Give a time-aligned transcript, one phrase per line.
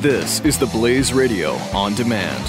[0.00, 2.44] This is the Blaze Radio on demand.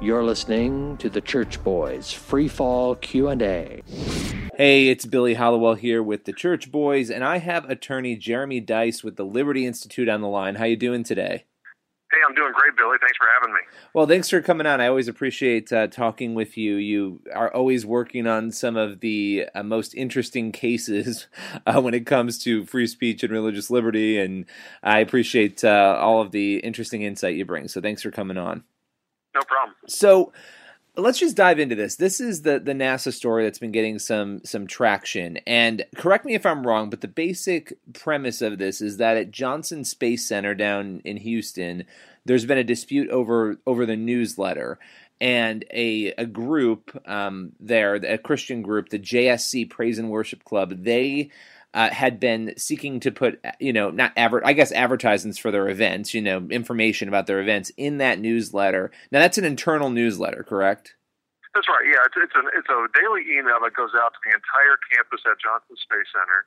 [0.00, 3.82] You're listening to the Church Boys Free Fall Q&A.
[4.54, 9.04] Hey, it's Billy Hallowell here with the Church Boys, and I have attorney Jeremy Dys
[9.04, 10.54] with the Liberty Institute on the line.
[10.54, 11.44] How you doing today?
[12.20, 12.98] Hey, I'm doing great, Billy.
[13.00, 13.60] Thanks for having me.
[13.94, 14.78] Well, thanks for coming on.
[14.78, 16.76] I always appreciate uh, talking with you.
[16.76, 21.28] You are always working on some of the uh, most interesting cases
[21.66, 24.44] uh, when it comes to free speech and religious liberty, and
[24.82, 27.68] I appreciate uh, all of the interesting insight you bring.
[27.68, 28.64] So, thanks for coming on.
[29.34, 29.76] No problem.
[29.86, 30.32] So,
[30.96, 31.96] let's just dive into this.
[31.96, 35.38] This is the the NASA story that's been getting some some traction.
[35.46, 39.30] And correct me if I'm wrong, but the basic premise of this is that at
[39.30, 41.84] Johnson Space Center down in Houston,
[42.24, 44.78] there's been a dispute over over the newsletter.
[45.20, 50.82] And a a group um, there, a Christian group, the JSC Praise and Worship Club,
[50.84, 51.30] they
[51.74, 55.68] uh, had been seeking to put, you know, not adver- I guess advertisements for their
[55.68, 58.90] events, you know, information about their events in that newsletter.
[59.12, 60.96] Now that's an internal newsletter, correct?
[61.54, 61.84] That's right.
[61.86, 65.20] Yeah, it's it's, an, it's a daily email that goes out to the entire campus
[65.26, 66.46] at Johnson Space Center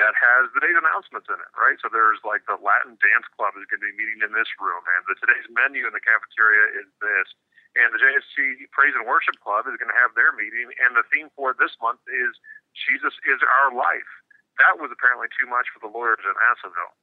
[0.00, 1.76] that has the day's announcements in it, right?
[1.80, 4.82] So there's like the Latin Dance Club is going to be meeting in this room,
[4.96, 7.28] and the today's menu in the cafeteria is this.
[7.72, 11.06] And the JSC Praise and Worship Club is going to have their meeting, and the
[11.08, 12.36] theme for this month is
[12.76, 14.12] Jesus is our life.
[14.60, 16.94] That was apparently too much for the lawyers in Nassaville.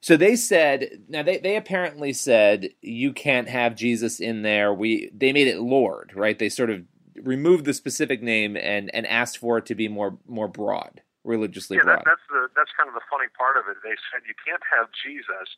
[0.00, 4.72] So they said now they, they apparently said you can't have Jesus in there.
[4.72, 6.38] We they made it Lord, right?
[6.38, 6.84] They sort of
[7.22, 11.76] removed the specific name and, and asked for it to be more more broad, religiously
[11.76, 11.84] yeah.
[11.84, 13.80] That, that's the that's kind of the funny part of it.
[13.84, 15.56] They said you can't have Jesus,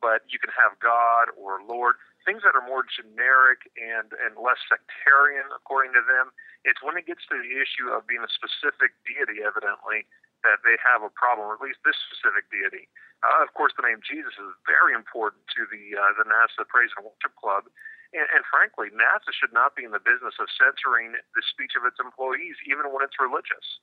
[0.00, 4.60] but you can have God or Lord, things that are more generic and and less
[4.66, 6.32] sectarian, according to them.
[6.64, 10.06] It's when it gets to the issue of being a specific deity, evidently,
[10.46, 12.86] that they have a problem, or at least this specific deity.
[13.22, 16.90] Uh, of course, the name Jesus is very important to the uh, the NASA Praise
[16.98, 17.70] and Worship Club,
[18.12, 21.84] and, and frankly, NASA should not be in the business of censoring the speech of
[21.88, 23.80] its employees, even when it's religious.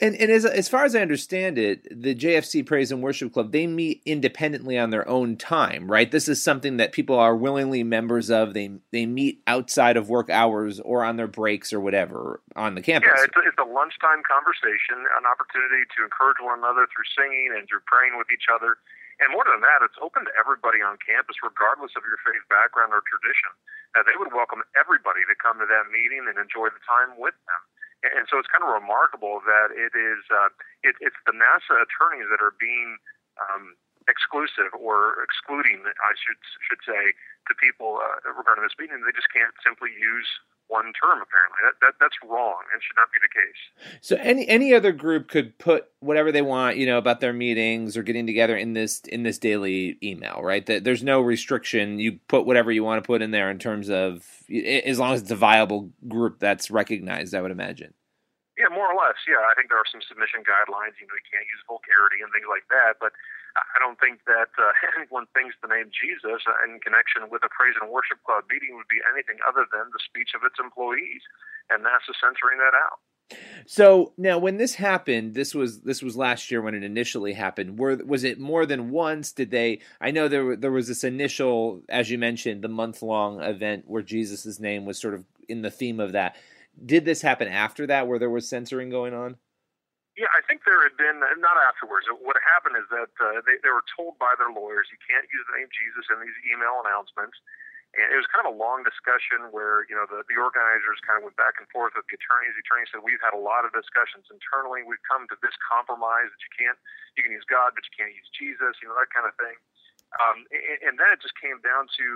[0.00, 3.52] And, and as, as far as I understand it, the JSC Praise and Worship Club,
[3.52, 6.10] they meet independently on their own time, right?
[6.10, 8.54] This is something that people are willingly members of.
[8.54, 12.82] They they meet outside of work hours or on their breaks or whatever on the
[12.82, 13.10] campus.
[13.14, 17.54] Yeah, it's a, it's a lunchtime conversation, an opportunity to encourage one another through singing
[17.54, 18.78] and through praying with each other.
[19.22, 22.90] And more than that, it's open to everybody on campus, regardless of your faith background
[22.90, 23.54] or tradition.
[23.94, 27.38] Uh, they would welcome everybody to come to that meeting and enjoy the time with
[27.46, 27.62] them.
[28.02, 30.50] And so it's kind of remarkable that it is uh,
[30.82, 32.98] it, it's the NASA attorneys that are being
[33.38, 33.78] um,
[34.10, 37.14] exclusive or excluding, I should should say,
[37.46, 39.06] to people uh, regarding this meeting.
[39.06, 40.26] They just can't simply use
[40.72, 41.20] one term.
[41.20, 43.98] Apparently, that, that that's wrong and should not be the case.
[44.00, 47.96] So any any other group could put whatever they want, you know, about their meetings
[47.96, 50.64] or getting together in this in this daily email, right?
[50.64, 51.98] That there's no restriction.
[51.98, 55.22] You put whatever you want to put in there in terms of as long as
[55.22, 57.34] it's a viable group that's recognized.
[57.34, 57.92] I would imagine.
[58.62, 59.18] Yeah, more or less.
[59.26, 60.94] Yeah, I think there are some submission guidelines.
[61.02, 63.02] You know, you can't use vulgarity and things like that.
[63.02, 63.10] But
[63.58, 67.74] I don't think that uh, anyone thinks the name Jesus in connection with a praise
[67.74, 71.26] and worship club meeting would be anything other than the speech of its employees,
[71.74, 73.02] and NASA censoring that out.
[73.66, 77.82] So now, when this happened, this was this was last year when it initially happened.
[77.82, 79.32] Were was it more than once?
[79.32, 79.80] Did they?
[80.00, 84.02] I know there there was this initial, as you mentioned, the month long event where
[84.02, 86.36] Jesus' name was sort of in the theme of that.
[86.74, 89.36] Did this happen after that, where there was censoring going on?
[90.16, 92.04] Yeah, I think there had been not afterwards.
[92.10, 95.44] What happened is that uh, they they were told by their lawyers you can't use
[95.48, 97.40] the name Jesus in these email announcements.
[97.92, 101.20] And it was kind of a long discussion where, you know, the, the organizers kind
[101.20, 102.56] of went back and forth with the attorneys.
[102.56, 104.80] The attorneys said, we've had a lot of discussions internally.
[104.80, 106.80] We've come to this compromise that you can't,
[107.16, 109.60] you can use God, but you can't use Jesus, you know, that kind of thing.
[110.24, 112.06] Um, and, and then it just came down to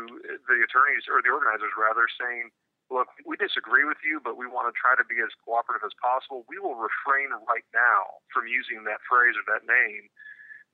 [0.49, 2.49] the attorneys, or the organizers rather, saying,
[2.91, 5.95] look, we disagree with you, but we want to try to be as cooperative as
[5.99, 6.47] possible.
[6.49, 10.07] We will refrain right now from using that phrase or that name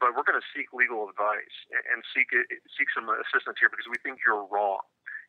[0.00, 2.34] but we're going to seek legal advice and seek
[2.74, 4.82] seek some assistance here because we think you're wrong.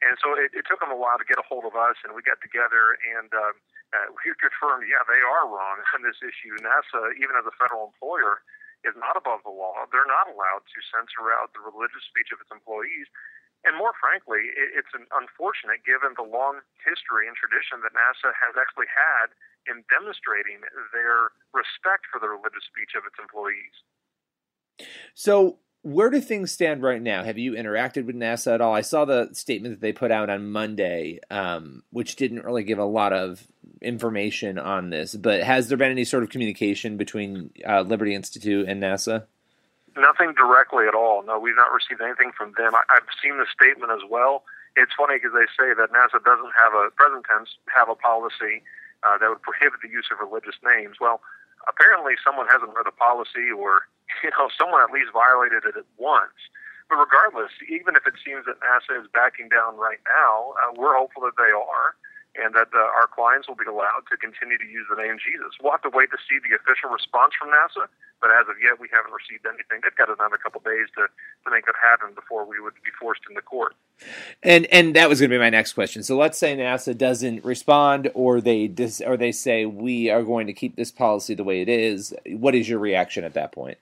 [0.04, 2.13] And so it, it took them a while to get a hold of us, and
[2.13, 3.54] we got together and uh,
[3.96, 6.54] uh, we confirmed, yeah, they are wrong on this issue.
[6.60, 8.44] NASA, even as a federal employer,
[8.84, 9.88] is not above the law.
[9.90, 13.08] They're not allowed to censor out the religious speech of its employees.
[13.63, 18.60] And more frankly, it's an unfortunate given the long history and tradition that NASA has
[18.60, 19.31] actually had
[19.71, 20.60] in demonstrating
[20.92, 23.71] their respect for the religious speech of its employees.
[25.15, 27.24] So where do things stand right now?
[27.24, 28.74] Have you interacted with NASA at all?
[28.74, 32.80] I saw the statement that they put out on Monday, um, which didn't really give
[32.80, 33.45] a lot of
[33.81, 35.13] information on this.
[35.13, 39.25] But has there been any sort of communication between uh, Liberty Institute and NASA?
[39.95, 41.22] Nothing directly at all.
[41.22, 42.74] No, we've not received anything from them.
[42.74, 44.44] I, have seen the statement as well.
[44.75, 48.66] It's funny because they say that NASA doesn't have a present tense have a policy
[49.06, 50.98] uh, that would prohibit the use of religious names.
[50.98, 51.22] Well,
[51.69, 53.86] apparently someone hasn't read the policy or
[54.25, 56.36] you know, someone at least violated it at once.
[56.89, 60.98] But regardless, even if it seems that NASA is backing down right now, uh, we're
[60.98, 61.96] hopeful that they are
[62.36, 65.54] and that uh, our clients will be allowed to continue to use the name Jesus.
[65.62, 67.86] We'll have to wait to see the official response from NASA,
[68.22, 69.86] but as of yet, we haven't received anything.
[69.86, 73.22] They've got another couple days to, to make that happen before we would be forced
[73.30, 73.76] into court.
[74.42, 76.02] And and that was going to be my next question.
[76.02, 80.48] So let's say NASA doesn't respond, or they dis, or they say we are going
[80.48, 82.14] to keep this policy the way it is.
[82.26, 83.78] What is your reaction at that point?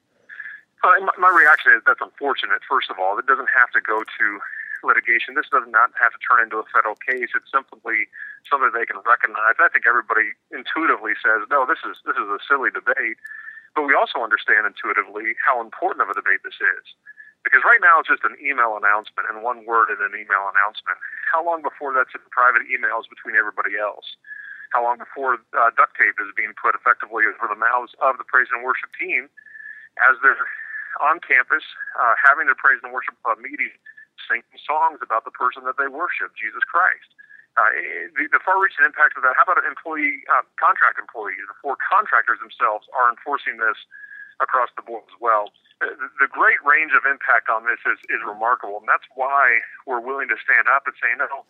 [0.83, 2.59] Uh, my, my reaction is that's unfortunate.
[2.67, 4.39] First of all, it doesn't have to go to
[4.83, 5.37] litigation.
[5.37, 7.31] This does not have to turn into a federal case.
[7.33, 8.09] It's simply
[8.45, 9.57] something they can recognize.
[9.57, 13.17] I think everybody intuitively says, no, this is this is a silly debate.
[13.73, 16.85] But we also understand intuitively how important of a debate this is.
[17.41, 21.01] Because right now it's just an email announcement and one word in an email announcement.
[21.33, 24.05] How long before that's in private emails between everybody else?
[24.75, 28.27] How long before uh, duct tape is being put effectively over the mouths of the
[28.27, 29.27] praise and worship team
[30.05, 30.37] as they're
[30.99, 31.63] on campus,
[31.97, 33.71] uh, having their praise and worship club meeting,
[34.27, 37.09] singing songs about the person that they worship, Jesus Christ.
[37.59, 37.67] Uh,
[38.15, 39.35] the, the far-reaching impact of that.
[39.35, 43.75] How about employee uh, contract employees before contractors themselves are enforcing this
[44.39, 45.51] across the board as well?
[45.83, 45.91] The,
[46.23, 50.31] the great range of impact on this is, is remarkable, and that's why we're willing
[50.31, 51.43] to stand up and say, no,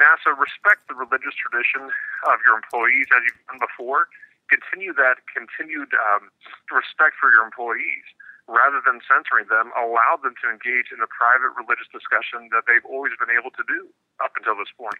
[0.00, 1.92] NASA, respect the religious tradition
[2.24, 4.08] of your employees as you've done before.
[4.48, 6.32] Continue that continued um,
[6.72, 8.08] respect for your employees
[8.48, 12.84] rather than censoring them, allowed them to engage in the private religious discussion that they've
[12.84, 13.88] always been able to do
[14.22, 14.98] up until this point.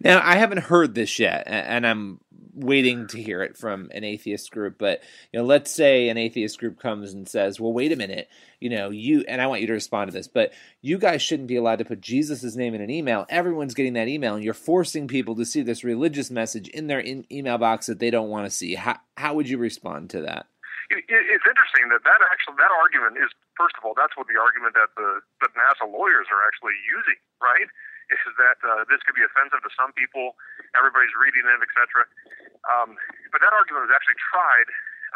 [0.00, 2.20] Now, I haven't heard this yet, and I'm
[2.54, 4.78] waiting to hear it from an atheist group.
[4.78, 5.02] But
[5.32, 8.28] you know, let's say an atheist group comes and says, "Well, wait a minute,
[8.60, 11.48] you know, you," and I want you to respond to this, but you guys shouldn't
[11.48, 13.26] be allowed to put Jesus' name in an email.
[13.28, 17.00] Everyone's getting that email, and you're forcing people to see this religious message in their
[17.00, 18.74] in- email box that they don't want to see.
[18.74, 20.46] How how would you respond to that?
[20.88, 23.28] It's interesting that that actually that argument is
[23.60, 27.20] first of all that's what the argument that the that NASA lawyers are actually using,
[27.44, 27.68] right?
[28.08, 30.32] Is that uh, this could be offensive to some people,
[30.72, 32.08] everybody's reading it, etc.
[32.64, 32.96] Um,
[33.28, 34.68] but that argument was actually tried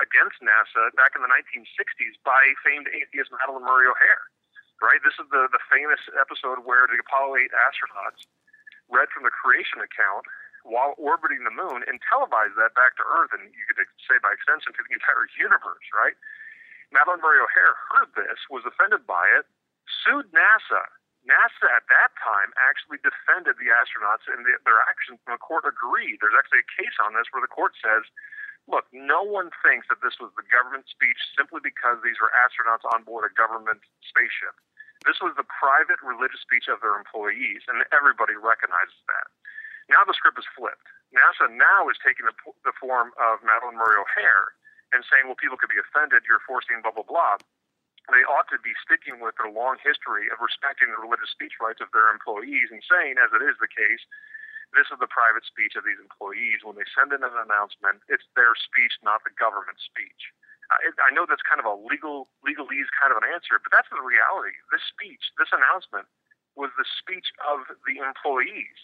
[0.05, 4.29] against NASA back in the 1960s by famed atheist Madalyn Murray O'Hair.
[4.85, 8.29] Right, this is the the famous episode where the Apollo 8 astronauts
[8.93, 10.29] read from the creation account
[10.63, 14.31] while orbiting the moon and televise that back to Earth, and you could say by
[14.35, 16.17] extension to the entire universe, right?
[16.95, 19.49] Madalyn Murray O'Hair heard this, was offended by it,
[20.05, 20.85] sued NASA.
[21.25, 25.63] NASA at that time actually defended the astronauts and the, their actions, and the court
[25.65, 26.19] agreed.
[26.19, 28.03] There's actually a case on this where the court says,
[28.67, 32.87] look, no one thinks that this was the government speech simply because these were astronauts
[32.91, 34.55] on board a government spaceship.
[35.07, 39.27] This was the private religious speech of their employees, and everybody recognizes that.
[39.91, 40.87] Now the script is flipped.
[41.13, 42.35] NASA now is taking the,
[42.65, 44.57] the form of Madalyn Murray O'Hair
[44.93, 47.41] and saying, well, people could be offended, you're forcing blah, blah, blah.
[48.11, 51.79] They ought to be sticking with their long history of respecting the religious speech rights
[51.79, 54.03] of their employees and saying, as it is the case,
[54.75, 56.65] this is the private speech of these employees.
[56.65, 60.33] When they send in an announcement, it's their speech, not the government speech.
[60.73, 63.93] I, I know that's kind of a legal legalese kind of an answer, but that's
[63.93, 64.57] the reality.
[64.73, 66.09] This speech, this announcement,
[66.57, 68.77] was the speech of the employees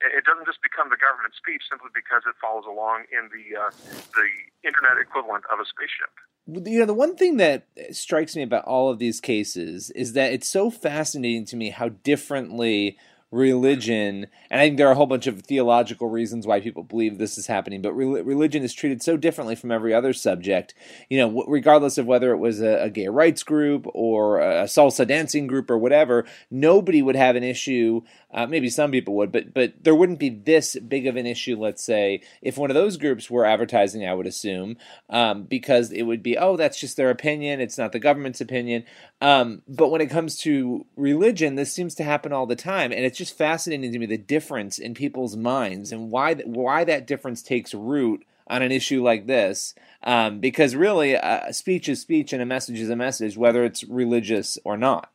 [0.00, 3.70] it doesn't just become the government speech simply because it follows along in the uh,
[4.14, 4.28] the
[4.66, 6.12] internet equivalent of a spaceship.
[6.46, 10.32] You know, the one thing that strikes me about all of these cases is that
[10.32, 12.98] it's so fascinating to me how differently
[13.34, 17.18] religion, and I think there are a whole bunch of theological reasons why people believe
[17.18, 20.72] this is happening, but re- religion is treated so differently from every other subject.
[21.10, 24.64] You know, w- regardless of whether it was a, a, gay rights group or a
[24.64, 28.02] salsa dancing group or whatever, nobody would have an issue.
[28.32, 31.56] Uh, maybe some people would, but but there wouldn't be this big of an issue.
[31.58, 34.76] Let's say if one of those groups were advertising, I would assume,
[35.10, 37.60] um, because it would be, oh, that's just their opinion.
[37.60, 38.84] It's not the government's opinion.
[39.20, 43.04] Um, but when it comes to religion, this seems to happen all the time, and
[43.04, 47.42] it's just fascinating to me the difference in people's minds and why why that difference
[47.42, 49.74] takes root on an issue like this.
[50.02, 53.84] Um, because really, uh, speech is speech and a message is a message, whether it's
[53.84, 55.10] religious or not.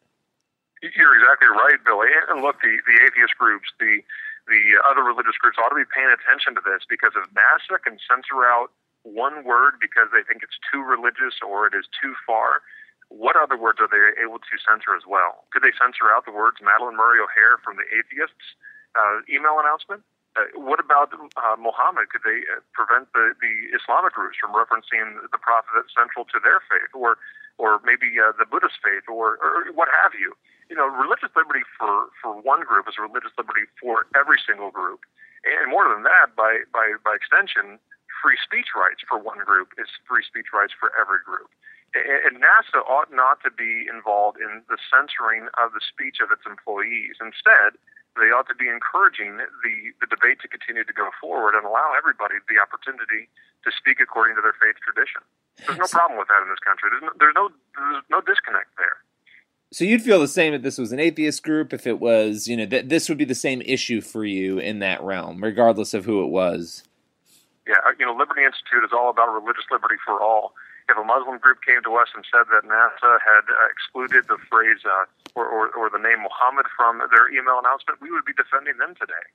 [0.82, 2.08] You're exactly right, Billy.
[2.30, 4.00] And look, the, the atheist groups, the
[4.48, 8.02] the other religious groups ought to be paying attention to this because if NASA can
[8.02, 8.74] censor out
[9.06, 12.66] one word because they think it's too religious or it is too far,
[13.10, 15.46] what other words are they able to censor as well?
[15.50, 18.54] Could they censor out the words Madalyn Murray O'Hair from the Atheists
[18.94, 20.06] uh, email announcement?
[20.38, 22.14] Uh, what about uh, Muhammad?
[22.14, 26.38] Could they uh, prevent the, the Islamic groups from referencing the prophet that's central to
[26.38, 27.18] their faith, or
[27.58, 30.38] or maybe uh, the Buddhist faith, or, or what have you?
[30.72, 35.02] You know, religious liberty for, for one group is religious liberty for every single group,
[35.44, 37.82] and more than that, by by by extension,
[38.22, 41.50] free speech rights for one group is free speech rights for every group.
[41.96, 46.46] And NASA ought not to be involved in the censoring of the speech of its
[46.46, 47.18] employees.
[47.18, 47.82] Instead,
[48.18, 51.94] they ought to be encouraging the, the debate to continue to go forward and allow
[51.98, 53.30] everybody the opportunity
[53.66, 55.22] to speak according to their faith tradition.
[55.66, 56.94] There's no problem with that in this country.
[56.94, 59.02] There's no, there's no, there's no disconnect there.
[59.72, 62.58] So you'd feel the same if this was an atheist group, if it was, you
[62.58, 66.06] know, that this would be the same issue for you in that realm, regardless of
[66.06, 66.84] who it was.
[67.68, 70.54] Yeah, uh, you know, Liberty Institute is all about religious liberty for all
[70.90, 74.42] if a Muslim group came to us and said that NASA had uh, excluded the
[74.50, 75.06] phrase uh,
[75.38, 78.98] or, or, or the name Muhammad from their email announcement, we would be defending them
[78.98, 79.26] today.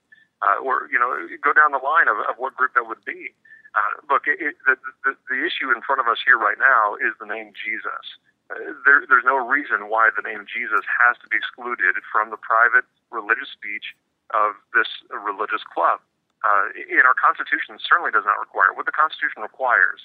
[0.43, 3.33] Uh, or you know, go down the line of, of what group that would be.
[3.75, 6.95] Uh, look, it, it, the, the, the issue in front of us here right now
[7.01, 8.05] is the name Jesus.
[8.51, 12.39] Uh, there, there's no reason why the name Jesus has to be excluded from the
[12.39, 13.97] private religious speech
[14.37, 16.03] of this religious club.
[16.45, 18.77] Uh, in our Constitution, certainly does not require.
[18.77, 20.05] What the Constitution requires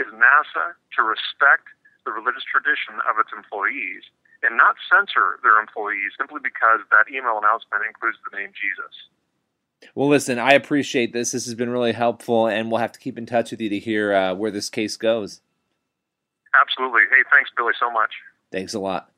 [0.00, 1.68] is NASA to respect
[2.08, 4.08] the religious tradition of its employees
[4.42, 8.94] and not censor their employees simply because that email announcement includes the name Jesus.
[9.94, 11.32] Well, listen, I appreciate this.
[11.32, 13.78] This has been really helpful, and we'll have to keep in touch with you to
[13.78, 15.40] hear uh, where this case goes.
[16.60, 17.02] Absolutely.
[17.10, 18.10] Hey, thanks, Billy, so much.
[18.50, 19.10] Thanks a lot.